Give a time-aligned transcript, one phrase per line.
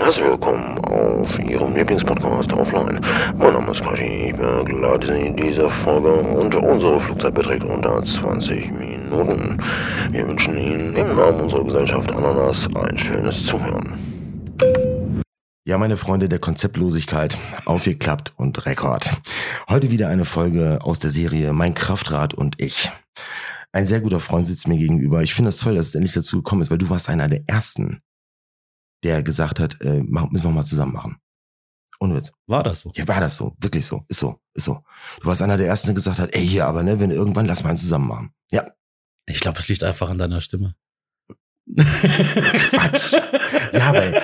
[0.00, 3.00] Herzlich willkommen auf Ihrem Lieblingspodcast Offline.
[3.36, 8.04] Mein Name ist Quashi, ich begleite Sie in dieser Folge und unsere Flugzeit beträgt unter
[8.04, 9.60] 20 Minuten.
[10.12, 14.56] Wir wünschen Ihnen im Namen unserer Gesellschaft Ananas ein schönes Zuhören.
[15.66, 19.16] Ja, meine Freunde der Konzeptlosigkeit, aufgeklappt und Rekord.
[19.68, 22.90] Heute wieder eine Folge aus der Serie Mein Kraftrad und ich.
[23.72, 25.22] Ein sehr guter Freund sitzt mir gegenüber.
[25.22, 27.42] Ich finde es toll, dass es endlich dazu gekommen ist, weil du warst einer der
[27.48, 28.00] ersten,
[29.04, 31.18] der gesagt hat, äh, machen, müssen wir mal zusammen machen.
[32.00, 32.32] Ohne Witz.
[32.46, 32.92] War das so?
[32.94, 33.54] Ja, war das so.
[33.58, 34.04] Wirklich so.
[34.08, 34.40] Ist so.
[34.54, 34.84] Ist so.
[35.20, 37.62] Du warst einer der ersten, der gesagt hat, ey, hier, aber ne, wenn irgendwann, lass
[37.64, 38.32] mal einen zusammen machen.
[38.52, 38.62] Ja.
[39.26, 40.74] Ich glaube, es liegt einfach an deiner Stimme.
[41.76, 43.12] Quatsch.
[43.72, 44.22] Ja, weil,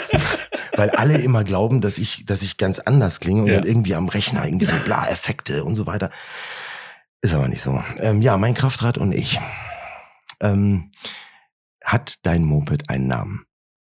[0.76, 3.56] weil alle immer glauben, dass ich, dass ich ganz anders klinge und Ja.
[3.56, 6.10] dann irgendwie am Rechner irgendwie so bla Effekte und so weiter.
[7.20, 7.82] Ist aber nicht so.
[7.98, 9.40] Ähm, ja, mein Kraftrad und ich.
[10.40, 10.90] Ähm,
[11.84, 13.44] hat dein Moped einen Namen?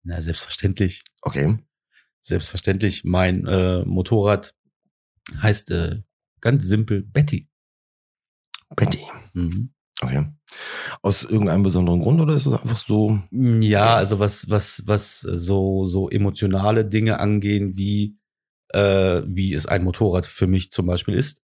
[0.06, 1.04] Na, selbstverständlich.
[1.22, 1.58] Okay.
[2.22, 3.04] Selbstverständlich.
[3.04, 4.54] Mein äh, Motorrad
[5.42, 6.02] heißt äh,
[6.42, 7.50] ganz simpel Betty.
[8.76, 9.00] Betty.
[9.34, 9.74] Mhm.
[10.02, 10.28] Okay.
[11.02, 13.20] Aus irgendeinem besonderen Grund oder ist es einfach so?
[13.32, 18.18] Ja, also was, was, was so, so emotionale Dinge angehen, wie,
[18.70, 21.42] äh, wie es ein Motorrad für mich zum Beispiel ist,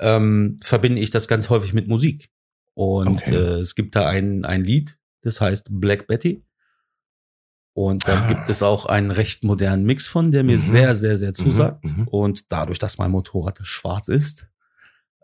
[0.00, 2.28] ähm, verbinde ich das ganz häufig mit Musik.
[2.74, 3.34] Und Okay.
[3.34, 6.44] äh, es gibt da ein, ein Lied, das heißt Black Betty.
[7.78, 8.26] Und dann Ah.
[8.28, 10.60] gibt es auch einen recht modernen Mix von, der mir Mhm.
[10.62, 11.84] sehr, sehr, sehr zusagt.
[11.84, 12.08] mhm.
[12.08, 14.48] Und dadurch, dass mein Motorrad schwarz ist,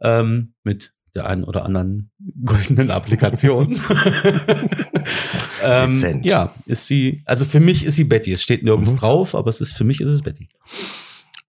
[0.02, 2.10] ähm, mit der einen oder anderen
[2.44, 3.80] goldenen Applikation.
[5.62, 6.24] ähm, Dezent.
[6.26, 8.32] ja, ist sie, also für mich ist sie Betty.
[8.32, 8.96] Es steht nirgends Mhm.
[8.98, 10.48] drauf, aber es ist, für mich ist es Betty.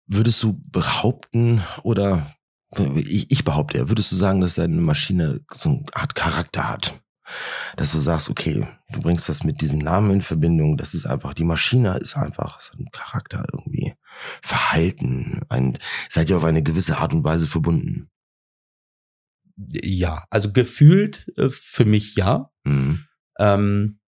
[0.06, 2.34] Würdest du behaupten oder
[2.94, 7.00] ich, ich behaupte ja, würdest du sagen, dass deine Maschine so eine Art Charakter hat?
[7.76, 11.34] Dass du sagst, okay, du bringst das mit diesem Namen in Verbindung, das ist einfach,
[11.34, 13.94] die Maschine ist einfach es hat ein Charakter irgendwie,
[14.42, 18.08] Verhalten, ein, seid ihr auf eine gewisse Art und Weise verbunden?
[19.56, 22.50] Ja, also gefühlt äh, für mich ja.
[22.64, 23.04] Mhm.
[23.38, 24.00] Ähm,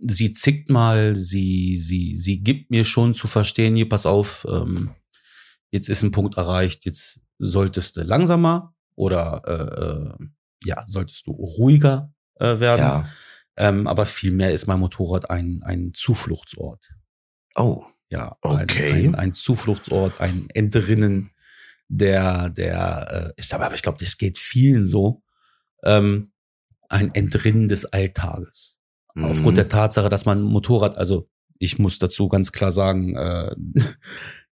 [0.00, 4.94] sie zickt mal, sie, sie, sie gibt mir schon zu verstehen, hier, pass auf, ähm,
[5.70, 10.28] jetzt ist ein Punkt erreicht, jetzt solltest du langsamer oder äh, äh,
[10.64, 12.80] ja, solltest du ruhiger äh, werden.
[12.80, 13.08] Ja.
[13.56, 16.94] Ähm, aber vielmehr ist mein Motorrad ein, ein Zufluchtsort.
[17.54, 18.92] Oh, Ja, Okay.
[18.92, 21.30] ein, ein, ein Zufluchtsort, ein Entrinnen
[21.88, 25.22] der, der, äh, ist aber, aber ich glaube, das geht vielen so,
[25.84, 26.32] ähm,
[26.88, 28.78] ein Entrinnen des Alltages.
[29.14, 29.24] Mhm.
[29.26, 31.28] Aufgrund der Tatsache, dass man Motorrad, also
[31.58, 33.54] ich muss dazu ganz klar sagen, äh,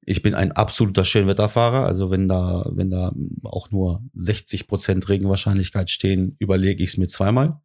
[0.04, 1.86] ich bin ein absoluter Schönwetterfahrer.
[1.86, 3.12] Also wenn da, wenn da
[3.44, 7.60] auch nur 60 Prozent Regenwahrscheinlichkeit stehen, überlege ich es mir zweimal.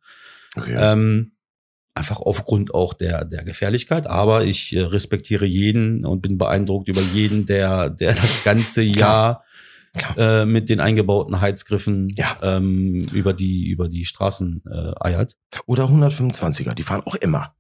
[0.56, 0.76] okay.
[0.78, 1.32] Ähm,
[1.96, 4.06] einfach aufgrund auch der, der Gefährlichkeit.
[4.06, 9.44] Aber ich äh, respektiere jeden und bin beeindruckt über jeden, der, der das ganze Jahr
[10.16, 12.38] äh, mit den eingebauten Heizgriffen Ja.
[12.44, 15.38] ähm, über die, über die Straßen äh, eiert.
[15.66, 17.56] Oder 125er, die fahren auch immer.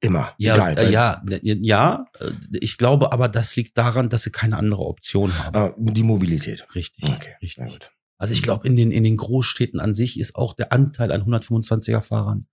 [0.00, 0.32] Immer.
[0.38, 0.78] Ja, Egal.
[0.78, 2.30] äh, ja, ja, äh,
[2.60, 5.54] ich glaube aber, das liegt daran, dass sie keine andere Option haben.
[5.54, 6.66] Aber die Mobilität.
[6.74, 7.90] Richtig, Okay, richtig.
[8.16, 11.22] Also ich glaube, in den, in den Großstädten an sich ist auch der Anteil an
[11.22, 12.46] 125er Fahrern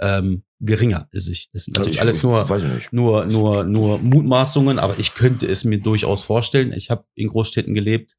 [0.00, 1.08] ähm, geringer.
[1.12, 2.92] Ist das sind natürlich Also ich- alles nur, Weiß ich nicht.
[2.92, 6.72] nur, nur, nur Mutmaßungen, aber ich könnte es mir durchaus vorstellen.
[6.72, 8.16] Ich habe in Großstädten gelebt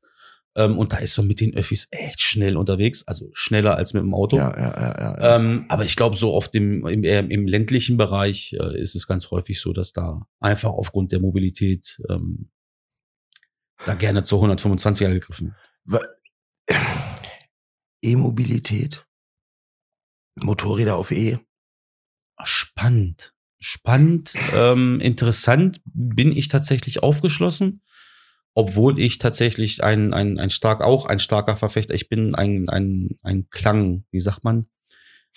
[0.55, 4.03] ähm, und da ist man mit den Öffis echt schnell unterwegs, also schneller als mit
[4.03, 4.37] dem Auto.
[4.37, 5.35] Ja, ja, ja, ja.
[5.35, 9.07] Ähm, aber ich glaube, so auf dem im, eher im ländlichen Bereich äh, ist es
[9.07, 12.49] ganz häufig so, dass da einfach aufgrund der Mobilität ähm,
[13.85, 15.55] da gerne zur 125er gegriffen.
[18.01, 19.05] E-Mobilität.
[20.35, 21.37] Motorräder auf E.
[22.43, 25.81] Spannend, spannend, ähm, interessant.
[25.85, 27.81] Bin ich tatsächlich aufgeschlossen,
[28.55, 31.93] obwohl ich tatsächlich ein ein ein stark auch ein starker Verfechter.
[31.93, 34.65] Ich bin ein ein ein Klang, wie sagt man?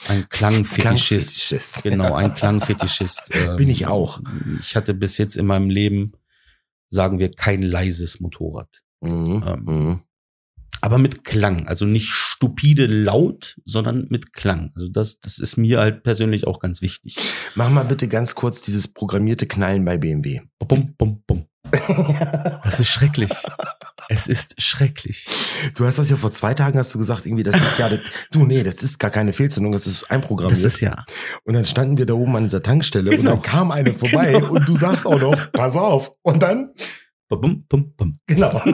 [0.07, 1.35] Ein Klangfetischist.
[1.35, 1.83] Klangfetischist.
[1.83, 3.31] Genau, ein Klangfetischist.
[3.33, 4.21] Ähm, Bin ich auch.
[4.61, 6.13] Ich hatte bis jetzt in meinem Leben,
[6.89, 8.83] sagen wir, kein leises Motorrad.
[9.01, 9.45] Mhm.
[9.47, 10.03] Ähm, Mhm.
[10.81, 14.71] Aber mit Klang, also nicht stupide laut, sondern mit Klang.
[14.77, 17.17] Also das, das ist mir halt persönlich auch ganz wichtig.
[17.57, 20.43] Mach mal bitte ganz kurz dieses programmierte Knallen bei BMW.
[20.61, 21.47] Bum, bum, bum.
[22.65, 23.31] Das ist schrecklich.
[24.09, 25.27] Es ist schrecklich.
[25.77, 28.01] Du hast das ja vor zwei Tagen hast du gesagt, irgendwie, das ist ja, das,
[28.31, 30.53] du, nee, das ist gar keine Fehlzündung, das ist einprogrammiert.
[30.65, 31.05] Das ist ja.
[31.45, 33.33] und dann standen wir da oben an dieser Tankstelle und Genau.
[33.33, 34.49] dann kam eine vorbei Genau.
[34.51, 36.13] und du sagst auch noch, pass auf.
[36.23, 36.73] Und dann,
[37.29, 38.19] Bum, bum, bum.
[38.27, 38.63] genau.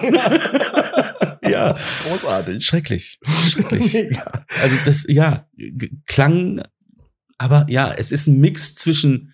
[1.42, 1.76] Ja.
[2.08, 2.64] Großartig.
[2.64, 3.18] Schrecklich.
[3.48, 3.92] Schrecklich.
[3.92, 4.46] Mega.
[4.62, 5.46] Also das, ja,
[6.06, 6.62] Klang,
[7.36, 9.33] aber ja, es ist ein Mix zwischen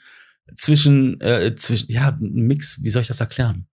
[0.55, 3.67] zwischen, äh, zwischen, ja, ein Mix, wie soll ich das erklären?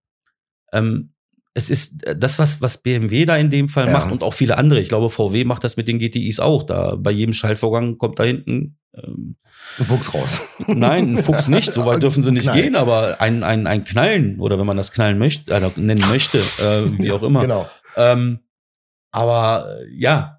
[0.74, 1.14] Ähm,
[1.54, 3.94] es ist äh, das, was, was BMW da in dem Fall Ja.
[3.94, 4.80] macht und auch viele andere.
[4.80, 6.64] Ich glaube, VW macht das mit den GTIs auch.
[6.64, 9.36] Da bei jedem Schaltvorgang kommt da hinten ähm,
[9.80, 10.42] Ein Fuchs raus.
[10.68, 12.62] Nein, ein Fuchs nicht, so weit dürfen sie nicht Knall.
[12.62, 16.40] gehen, aber ein, ein, ein Knallen, oder wenn man das Knallen möchte, äh, nennen möchte,
[16.40, 17.42] äh, wie auch immer.
[17.48, 17.68] Genau.
[17.96, 18.40] Ähm,
[19.12, 20.37] aber äh, ja,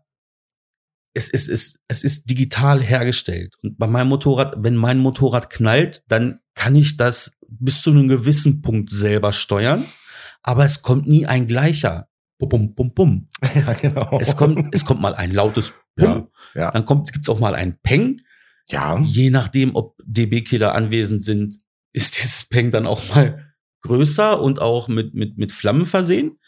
[1.18, 3.56] es ist, es, es ist digital hergestellt.
[3.62, 8.06] Und bei meinem Motorrad, wenn mein Motorrad knallt, dann kann ich das bis zu einem
[8.06, 9.86] gewissen Punkt selber steuern,
[10.42, 12.08] aber es kommt nie ein gleicher.
[12.38, 13.28] Bum, bum, bum, bum.
[13.54, 14.18] Ja, genau.
[14.20, 16.70] Es kommt, es kommt mal ein lautes Bum, Ja, ja.
[16.70, 18.20] dann kommt, gibt's auch mal ein Peng,
[18.70, 21.58] Ja, Je nachdem, ob DB-Killer anwesend sind,
[21.92, 26.38] ist dieses Peng dann auch mal größer und auch mit, mit, mit Flammen versehen.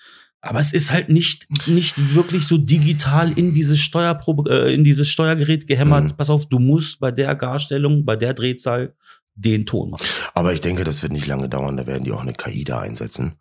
[0.42, 5.08] Aber es ist halt nicht, nicht wirklich so digital in dieses, Steuerpro äh, in dieses
[5.08, 6.04] Steuergerät gehämmert.
[6.12, 6.16] Mhm.
[6.16, 8.94] Pass auf, du musst bei der Garstellung, bei der Drehzahl
[9.36, 10.04] den Ton machen.
[10.34, 11.76] aber ich denke, das wird nicht lange dauern.
[11.78, 13.36] Da werden die auch eine KI da einsetzen.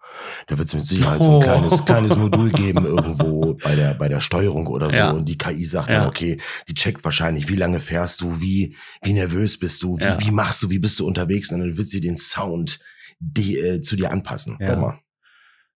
[0.47, 1.35] Da wird es mit Sicherheit so Oh.
[1.39, 4.95] ein kleines, kleines Modul geben irgendwo bei der, bei der Steuerung oder so.
[4.95, 5.11] Ja.
[5.11, 5.99] Und die KI sagt Ja.
[5.99, 10.03] dann, okay, die checkt wahrscheinlich, wie lange fährst du, wie, wie nervös bist du, wie,
[10.03, 10.17] Ja.
[10.21, 11.51] wie machst du, wie bist du unterwegs?
[11.51, 12.79] Und dann wird sie den Sound
[13.19, 14.55] die, äh, zu dir anpassen.
[14.61, 14.69] Ja.
[14.69, 14.99] Guck mal.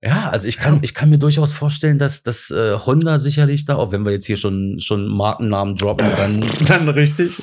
[0.04, 3.76] Ja, also ich kann, ich kann mir durchaus vorstellen, dass, dass äh, Honda sicherlich da,
[3.76, 7.40] auch wenn wir jetzt hier schon, schon Markennamen droppen, dann, dann richtig.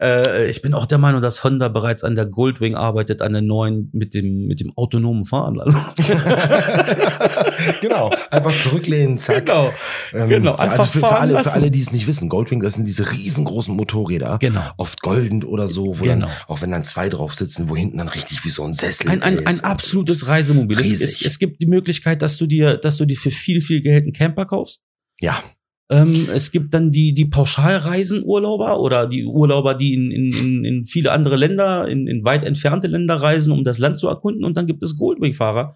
[0.00, 3.42] Äh, ich bin auch der Meinung, dass Honda bereits an der Goldwing arbeitet, an der
[3.42, 5.60] neuen mit dem, mit dem autonomen Fahren.
[5.60, 5.76] Also,
[7.82, 8.10] genau.
[8.30, 9.44] Einfach zurücklehnen, zack.
[9.46, 9.72] genau.
[10.14, 11.48] Ähm, Genau, ja, einfach also für, für, alle, für lassen.
[11.50, 14.38] alle, die es nicht wissen, Goldwing, das sind diese riesengroßen Motorräder.
[14.40, 14.62] Genau.
[14.76, 16.26] Oft golden oder so, wo Genau.
[16.26, 19.10] dann, auch wenn dann zwei drauf sitzen, wo hinten dann richtig wie so ein Sessel
[19.10, 19.46] Ein, ein, ist.
[19.46, 20.78] ein absolutes Reisemobil.
[20.78, 23.80] Es, es, es gibt die Möglichkeit, dass du dir, dass du dir für viel, viel
[23.80, 24.80] Geld einen Camper kaufst.
[25.20, 25.42] Ja,
[25.90, 30.84] Ähm, es gibt dann die, die Pauschalreisenurlauber oder die Urlauber, die in, in, in, in
[30.84, 34.44] viele andere Länder, in, in weit entfernte Länder reisen, um das Land zu erkunden.
[34.44, 35.74] Und dann gibt es Goldwing-Fahrer,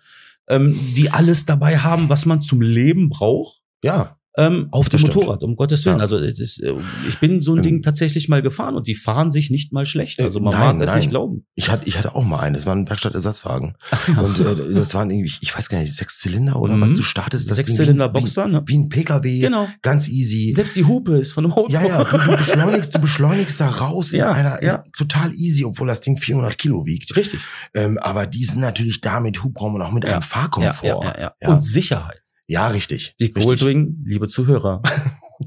[0.49, 3.63] ähm, die alles dabei haben, was man zum Leben braucht.
[3.83, 4.19] ja.
[4.37, 5.15] Ähm, auf dem Das stimmt.
[5.17, 5.97] Motorrad, um Gottes Willen.
[5.99, 6.03] Ja.
[6.03, 6.73] Also ist, äh,
[7.07, 9.85] ich bin so ein Ähm, Ding tatsächlich mal gefahren und die fahren sich nicht mal
[9.85, 10.19] schlecht.
[10.21, 11.45] Äh, Also man nein, mag es nicht glauben.
[11.55, 12.55] Ich hatte, ich hatte auch mal einen.
[12.55, 13.75] Das war ein Werkstattersatzwagen.
[14.17, 16.81] Und äh, das waren irgendwie, ich weiß gar nicht, sechs Zylinder oder Mhm.
[16.81, 17.51] was du startest.
[17.51, 18.63] Das Ding Sechszylinder wie, Boxer, ne?
[18.67, 19.41] wie, ein PKW.
[19.41, 19.69] Genau.
[19.83, 20.53] Ganz easy.
[20.57, 21.71] Selbst die Hupe ist von einem Auto.
[21.71, 24.75] Ja, ja, du, du beschleunigst, du beschleunigst da raus Ja, in einer, ja.
[24.77, 27.15] in, total easy, obwohl das Ding 400 Kilo wiegt.
[27.17, 27.41] Richtig.
[27.75, 31.05] Ähm, aber die sind natürlich da mit Hubraum und auch mit Ja, einem Fahrkomfort.
[31.05, 31.33] Ja, ja.
[31.43, 31.49] Ja.
[31.55, 32.22] Und Sicherheit.
[32.53, 33.15] Ja, richtig.
[33.19, 33.45] Die richtig.
[33.45, 34.83] Goldwing, liebe Zuhörer,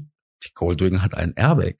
[0.44, 1.76] die Goldwing hat ein Airbag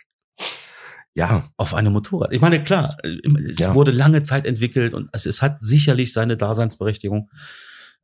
[1.14, 2.32] Ja, auf einem Motorrad.
[2.32, 3.18] Ich meine, klar, äh,
[3.50, 3.74] es Ja.
[3.74, 7.28] wurde lange Zeit entwickelt und es, es hat sicherlich seine Daseinsberechtigung.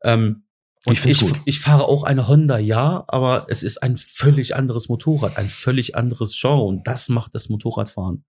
[0.02, 0.46] Ähm,
[0.84, 4.56] und Ich ich, ich, ich fahre auch eine Honda, ja, aber es ist ein völlig
[4.56, 8.24] anderes Motorrad, ein völlig anderes Genre und das macht das Motorradfahren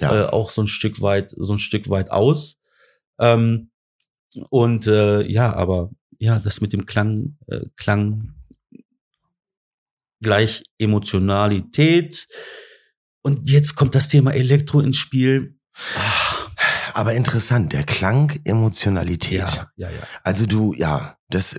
[0.00, 0.22] ja.
[0.22, 2.56] äh, auch so ein Stück weit, so ein Stück weit aus.
[3.18, 3.70] Ähm,
[4.48, 5.90] und äh, ja, aber
[6.20, 8.34] ja, das mit dem Klang, äh, Klang
[10.22, 12.26] gleich Emotionalität.
[13.22, 15.58] Und jetzt kommt das Thema Elektro ins Spiel.
[15.96, 16.50] Ah,
[16.94, 19.38] Aber interessant, der Klang, Emotionalität.
[19.40, 20.02] ja, ja, ja.
[20.24, 21.58] Also du, ja, das,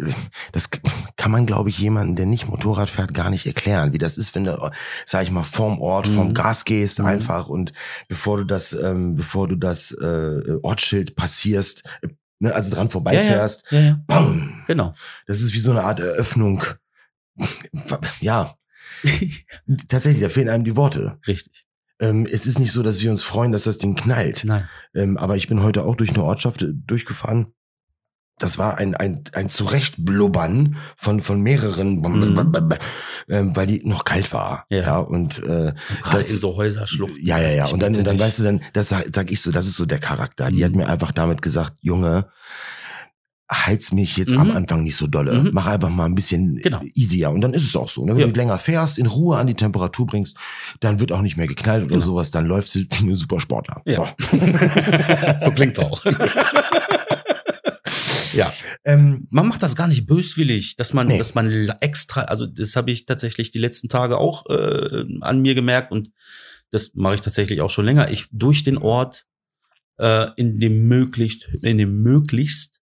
[0.52, 0.69] das
[1.16, 4.36] kann man, glaube ich, jemanden, der nicht Motorrad fährt, gar nicht erklären, wie das ist,
[4.36, 4.72] wenn du,
[5.06, 6.34] sag ich mal, vorm Ort, vom Mhm.
[6.34, 7.06] Gas gehst, Mhm.
[7.06, 7.72] einfach und
[8.10, 12.10] bevor du das, ähm, bevor du das äh, Ortsschild passierst, äh,
[12.42, 14.00] ne, also dran vorbeifährst, Ja, ja.
[14.07, 14.94] bam, Genau.
[15.28, 16.64] das ist wie so eine Art Eröffnung.
[18.19, 18.56] Ja,
[19.88, 21.18] tatsächlich, da fehlen einem die Worte.
[21.28, 21.66] Richtig.
[22.00, 24.44] Ähm, es ist nicht so, dass wir uns freuen, dass das Ding knallt.
[24.44, 24.68] Nein.
[24.95, 27.54] Ähm, aber ich bin heute auch durch eine Ortschaft äh, durchgefahren.
[28.42, 32.54] Das war ein, ein, ein Zurechtblubbern von, von mehreren, Mhm.
[33.30, 34.66] ähm, weil die noch kalt war.
[34.69, 34.98] Ja.
[35.00, 37.24] und äh, Gerade Das- in so Häuserschluchten.
[37.26, 37.66] ja, ja, ja.
[37.66, 39.76] Ich Und dann, und dann weißt du dann, das sag, sag ich so, das ist
[39.76, 40.50] so der Charakter.
[40.50, 40.64] Die Mhm.
[40.64, 42.28] hat mir einfach damit gesagt, Junge,
[43.54, 44.56] heiz mich jetzt am Mhm.
[44.56, 45.33] Anfang nicht so dolle.
[45.44, 45.50] Mhm.
[45.54, 46.80] Mach einfach mal ein bisschen Genau.
[46.95, 47.31] easier.
[47.31, 48.06] Und dann ist es auch so.
[48.06, 48.14] Ne?
[48.14, 48.28] Wenn Ja.
[48.28, 50.38] du länger fährst, in Ruhe an die Temperatur bringst,
[50.80, 52.06] dann wird auch nicht mehr geknallt oder Genau.
[52.06, 52.31] sowas.
[52.31, 53.81] Dann läufst du wie eine Supersportler.
[53.86, 54.16] Ja.
[54.31, 54.38] So.
[55.45, 56.02] so klingt's auch.
[58.33, 58.54] ja.
[58.83, 61.18] Ähm, man macht das gar nicht böswillig, dass man, Nee.
[61.18, 61.50] dass man
[61.81, 66.11] extra, also das habe ich tatsächlich die letzten Tage auch äh, an mir gemerkt und
[66.69, 68.09] das mache ich tatsächlich auch schon länger.
[68.11, 69.26] Ich durch den Ort
[69.97, 72.80] äh, in dem möglichst, in dem möglichst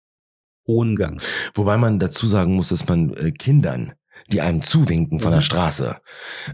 [0.66, 1.22] hohen Gang.
[1.54, 3.94] Wobei man dazu sagen muss, dass man äh, Kindern,
[4.30, 5.36] die einem zuwinken von Mhm.
[5.36, 5.96] der Straße,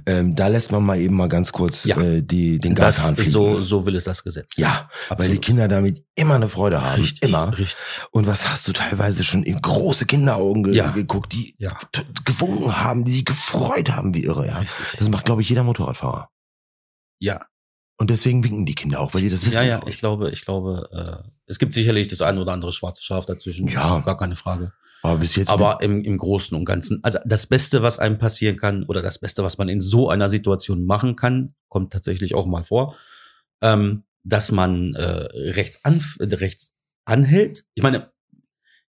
[0.06, 1.98] ähm, da lässt man mal eben mal ganz kurz Ja.
[2.00, 3.62] äh, die, den Gashahn ist so, fliegen.
[3.62, 4.56] so will es das Gesetz.
[4.56, 5.42] Ja, weil die absolut.
[5.42, 7.00] Kinder damit immer eine Freude haben.
[7.00, 7.56] richtig, Immer.
[7.58, 7.82] richtig.
[8.12, 10.90] Und was hast du teilweise schon in große Kinderaugen ge Ja.
[10.90, 11.76] geguckt, die Ja,
[12.24, 14.58] gewunken haben, die sich gefreut haben wie irre, ja.
[14.58, 14.86] richtig.
[14.98, 16.28] Das macht, glaube ich, jeder Motorradfahrer.
[17.18, 17.44] Ja.
[17.96, 19.54] Und deswegen winken die Kinder auch, weil die das wissen.
[19.54, 20.88] Ja, ja, ich glaube, ich glaube,
[21.24, 23.68] äh, es gibt sicherlich das ein oder andere schwarze Schaf dazwischen.
[23.68, 24.00] Ja.
[24.00, 24.72] Gar keine Frage.
[25.04, 25.50] Aber bis jetzt.
[25.50, 29.18] Aber im, im Großen und Ganzen, also das Beste, was einem passieren kann, oder das
[29.18, 32.96] Beste, was man in so einer Situation machen kann, kommt tatsächlich auch mal vor,
[33.60, 36.72] ähm, dass man äh, rechts, an, äh, rechts
[37.04, 37.66] anhält.
[37.74, 38.12] Ich meine,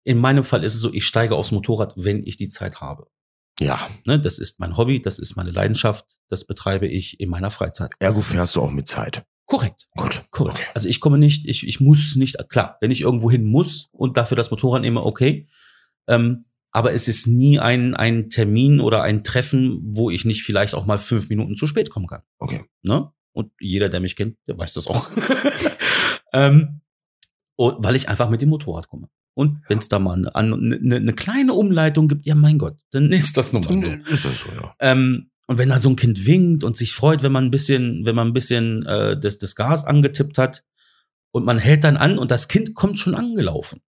[0.05, 3.07] in meinem Fall ist es so, ich steige aufs Motorrad, wenn ich die Zeit habe.
[3.59, 7.51] ja, Ne, das ist mein Hobby, das ist meine Leidenschaft, das betreibe ich in meiner
[7.51, 7.91] Freizeit.
[8.01, 9.25] ergo fährst du auch mit Zeit.
[9.47, 9.89] Korrekt.
[9.97, 10.25] Gut.
[10.31, 10.59] Korrekt.
[10.59, 10.69] Okay.
[10.75, 14.19] Also ich komme nicht, ich, ich muss nicht, klar, wenn ich irgendwo hin muss und
[14.19, 15.49] dafür das Motorrad nehme, okay.
[16.09, 20.75] Ähm, aber es ist nie ein, ein Termin oder ein Treffen, wo ich nicht vielleicht
[20.75, 22.23] auch mal fünf Minuten zu spät kommen kann.
[22.39, 22.65] Okay.
[22.83, 23.11] Ne?
[23.33, 25.11] Und jeder, der mich kennt, der weiß das auch.
[26.33, 26.81] ähm,
[27.57, 29.09] und weil ich einfach mit dem Motorrad komme.
[29.35, 33.11] Und wenn es da mal eine, eine, eine kleine Umleitung gibt, ja mein Gott, dann
[33.13, 33.89] ist das nun mal so.
[33.89, 34.75] Ist das so, ja.
[34.81, 38.05] Ähm, und wenn da so ein Kind winkt und sich freut, wenn man ein bisschen,
[38.05, 40.65] wenn man ein bisschen äh, das, das Gas angetippt hat
[41.31, 43.81] und man hält dann an und das Kind kommt schon angelaufen.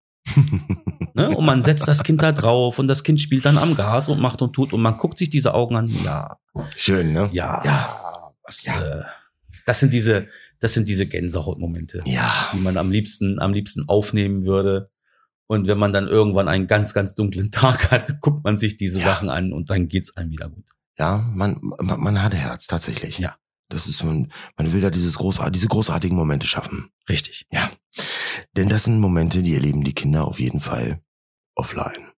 [1.14, 1.30] Ne?
[1.36, 4.20] Und man setzt das Kind da drauf und das Kind spielt dann am Gas und
[4.20, 5.88] macht und tut und man guckt sich diese Augen an.
[6.04, 6.38] Ja,
[6.76, 7.28] Schön, ne?
[7.32, 8.32] ja, Ja.
[8.42, 8.80] Was, Ja.
[9.00, 9.02] Äh,
[9.66, 10.26] das sind diese,
[10.60, 12.48] das sind diese Gänsehautmomente, Ja.
[12.52, 14.90] die man am liebsten, am liebsten aufnehmen würde.
[15.46, 18.98] Und wenn man dann irgendwann einen ganz, ganz dunklen Tag hat, guckt man sich diese
[18.98, 19.04] Ja.
[19.06, 20.64] Sachen an und dann geht's einem wieder gut.
[20.98, 23.18] Ja, man, man, man hat Herz, tatsächlich.
[23.18, 23.36] Ja.
[23.68, 26.90] Das ist, man, man will da dieses großart, diese großartigen Momente schaffen.
[27.08, 27.46] Richtig.
[27.52, 27.70] Ja.
[28.56, 31.00] Denn das sind Momente, die erleben die Kinder auf jeden Fall
[31.54, 32.13] offline.